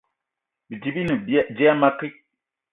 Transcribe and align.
Bidi 0.69 0.89
bi 0.95 1.03
ne 1.07 1.15
dia 1.57 1.71
a 1.71 1.79
makit 1.81 2.13